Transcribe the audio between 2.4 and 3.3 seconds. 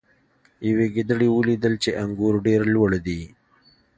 ډیر لوړ دي.